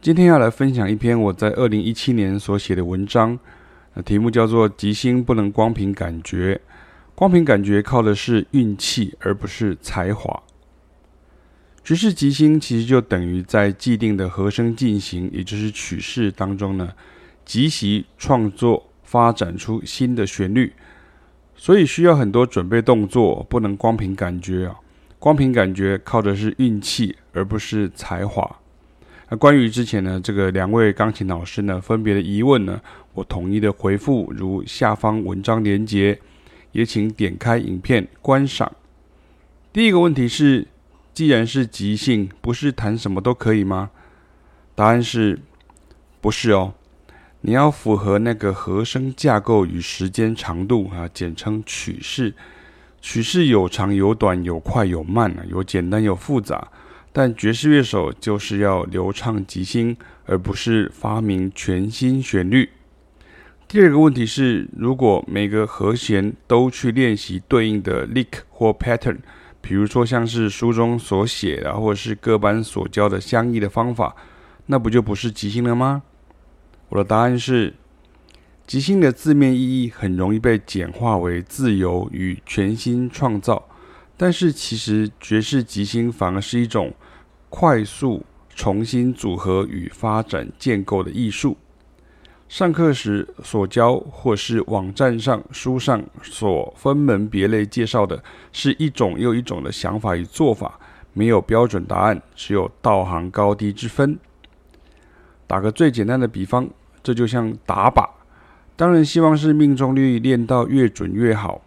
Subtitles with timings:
[0.00, 3.36] 今天要来分享一篇我在二零一七年所写的文章，
[4.04, 6.54] 题目叫做《即兴不能光凭感觉》，
[7.16, 10.44] 光凭感觉靠的是运气，而不是才华。
[11.82, 16.92] 爵士即兴其实就等于在既定的和声进行，也就是曲式当中呢，
[17.44, 20.72] 即席创作发展出新的旋律，
[21.56, 24.76] 所以需要很多准备动作，不能光凭感觉啊。
[25.18, 28.60] 光凭感觉靠的是运气，而不是才华。
[29.30, 32.80] 那关于之前呢，这个两位钢琴老师呢，分别的疑问呢，
[33.12, 36.18] 我统一的回复如下方文章连结，
[36.72, 38.72] 也请点开影片观赏。
[39.70, 40.66] 第一个问题是，
[41.12, 43.90] 既然是即兴，不是弹什么都可以吗？
[44.74, 45.38] 答案是，
[46.20, 46.72] 不是哦。
[47.42, 52.34] 你要符合那个和声架构与时间长度啊，简称曲式。
[53.00, 56.66] 曲式有长有短，有快有慢啊，有简单有复杂。
[57.18, 59.96] 但爵士乐手就是要流畅即兴，
[60.26, 62.70] 而不是发明全新旋律。
[63.66, 69.16] 第二个问题是，如果每个和弦都去练习对应的 lick 或 pattern，
[69.60, 74.14] 比如说像是书中所写的，或者是各班所教的相异的方法，
[74.66, 76.04] 那不就不是即兴了吗？
[76.90, 77.74] 我的答案是，
[78.64, 83.68] 即兴的字面意义很容易被简化为自由与全新创造。
[84.16, 86.94] 但是其实爵士即兴反而是一种
[87.48, 91.56] 快速重新组合与发展建构的艺术。
[92.48, 100.80] 上课时所教或是网站上书上所分门别类介绍的，是一种又一种的想法与做法，
[101.12, 104.18] 没有标准答案，只有道行高低之分。
[105.46, 106.68] 打个最简单的比方，
[107.02, 108.08] 这就像打靶，
[108.76, 111.60] 当然希望是命中率练到越准越好。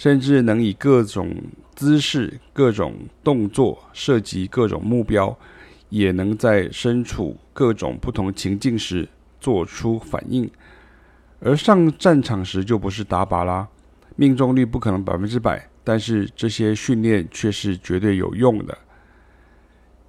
[0.00, 1.36] 甚至能以各种
[1.74, 5.36] 姿势、各种动作射击各种目标，
[5.90, 9.06] 也能在身处各种不同情境时
[9.42, 10.50] 做出反应。
[11.40, 13.68] 而上战场时就不是打靶啦，
[14.16, 18.78] 命中率不可能百分之百，但是这些训练却是绝对有用的。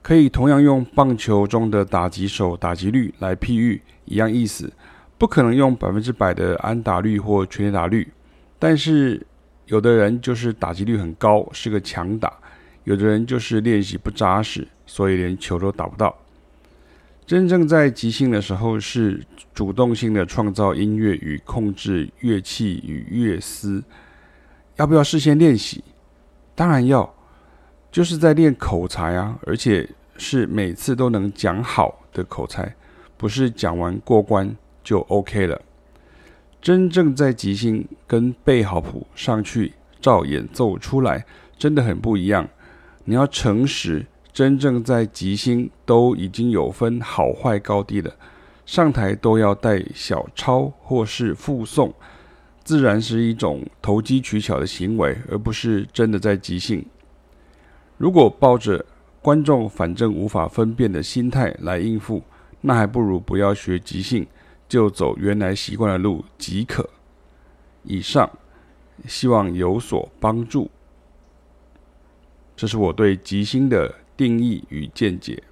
[0.00, 4.72] 可以同样用棒球中的打击手打击率来譬喻，一样意思。
[5.18, 8.10] 不可能用百分之百的安打率或全打率，
[8.58, 9.26] 但是。
[9.66, 12.28] 有的人就是打击率很高，是个强打；
[12.84, 16.14] 有的人就是练习不扎实，所以连球都打不到。
[17.26, 19.24] 真正在即兴的时候，是
[19.54, 23.82] 主动性的创造音乐与控制乐器与乐思。
[24.76, 25.82] 要不要事先练习？
[26.54, 27.14] 当然要，
[27.90, 29.88] 就是在练口才啊，而且
[30.18, 32.74] 是每次都能讲好的口才，
[33.16, 35.58] 不是讲完过关就 OK 了。
[36.64, 41.26] 真正在即兴，跟背好谱上去照演奏出来，
[41.58, 42.48] 真的很不一样。
[43.04, 48.10] 你要诚实，真正在即兴都已经有分好坏高低了，
[48.64, 51.92] 上台都要带小抄或是附送，
[52.62, 56.82] 自然是一种投机取巧的行为，而不是真的在即兴。
[57.98, 58.82] 如果抱着
[59.20, 62.22] 观众反正无法分辨的心态来应付，
[62.62, 64.26] 那还不如不要学即兴。
[64.68, 66.88] 就走原来习惯的路即可。
[67.82, 68.30] 以上，
[69.06, 70.70] 希望有所帮助。
[72.56, 75.42] 这是我对吉星的定义与见解。